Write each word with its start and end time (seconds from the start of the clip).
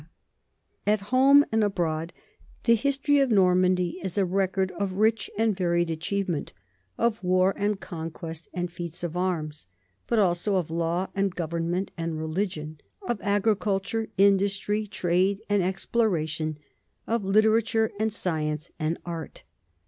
4 0.01 0.07
NORMANS 0.07 0.15
IN 0.23 0.33
EUROPEAN 0.33 0.81
HISTORY 0.87 0.93
At 0.93 1.09
home 1.11 1.45
and 1.51 1.63
abroad 1.63 2.13
the 2.63 2.73
history 2.75 3.19
of 3.19 3.29
Normandy 3.31 3.99
is 4.03 4.17
a 4.17 4.25
record 4.25 4.71
of 4.71 4.93
rich 4.93 5.29
and 5.37 5.55
varied 5.55 5.91
achievement 5.91 6.53
of 6.97 7.23
war 7.23 7.53
and 7.55 7.79
conquest 7.79 8.47
and 8.51 8.71
feats 8.71 9.03
of 9.03 9.15
arms, 9.15 9.67
but 10.07 10.17
also 10.17 10.55
of 10.55 10.71
law 10.71 11.05
and 11.13 11.35
govern 11.35 11.65
r 11.65 11.69
ment 11.69 11.91
and 11.97 12.17
religion, 12.17 12.79
of 13.03 13.21
agriculture, 13.21 14.07
industry, 14.17 14.87
trade, 14.87 15.39
and 15.47 15.61
exploration, 15.61 16.57
of 17.05 17.23
literature 17.23 17.91
and 17.99 18.11
science 18.11 18.71
and 18.79 18.97
art. 19.05 19.43